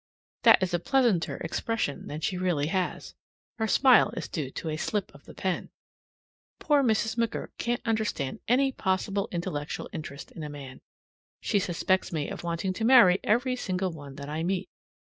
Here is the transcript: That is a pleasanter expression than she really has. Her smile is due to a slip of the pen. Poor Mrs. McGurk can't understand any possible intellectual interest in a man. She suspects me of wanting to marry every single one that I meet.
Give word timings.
That 0.41 0.63
is 0.63 0.73
a 0.73 0.79
pleasanter 0.79 1.37
expression 1.37 2.07
than 2.07 2.21
she 2.21 2.35
really 2.35 2.65
has. 2.73 3.13
Her 3.59 3.67
smile 3.67 4.11
is 4.17 4.27
due 4.27 4.49
to 4.49 4.69
a 4.69 4.75
slip 4.75 5.13
of 5.13 5.25
the 5.25 5.35
pen. 5.35 5.69
Poor 6.57 6.81
Mrs. 6.81 7.17
McGurk 7.17 7.49
can't 7.59 7.83
understand 7.85 8.39
any 8.47 8.71
possible 8.71 9.29
intellectual 9.31 9.89
interest 9.93 10.31
in 10.31 10.41
a 10.41 10.49
man. 10.49 10.81
She 11.39 11.59
suspects 11.59 12.11
me 12.11 12.29
of 12.31 12.43
wanting 12.43 12.73
to 12.73 12.83
marry 12.83 13.19
every 13.23 13.55
single 13.55 13.91
one 13.91 14.15
that 14.15 14.27
I 14.27 14.41
meet. 14.41 14.69